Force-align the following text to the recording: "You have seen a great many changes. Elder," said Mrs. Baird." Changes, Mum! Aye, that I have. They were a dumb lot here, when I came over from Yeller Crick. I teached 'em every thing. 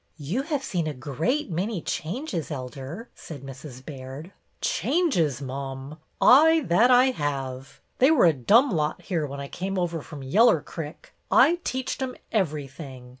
"You 0.31 0.41
have 0.41 0.63
seen 0.63 0.87
a 0.87 0.95
great 0.95 1.51
many 1.51 1.79
changes. 1.79 2.49
Elder," 2.49 3.09
said 3.13 3.43
Mrs. 3.43 3.85
Baird." 3.85 4.31
Changes, 4.61 5.43
Mum! 5.43 5.99
Aye, 6.19 6.65
that 6.69 6.89
I 6.89 7.11
have. 7.11 7.79
They 7.99 8.09
were 8.09 8.25
a 8.25 8.33
dumb 8.33 8.71
lot 8.71 9.03
here, 9.03 9.27
when 9.27 9.39
I 9.39 9.47
came 9.47 9.77
over 9.77 10.01
from 10.01 10.23
Yeller 10.23 10.61
Crick. 10.61 11.13
I 11.29 11.59
teached 11.63 12.01
'em 12.01 12.15
every 12.31 12.65
thing. 12.67 13.09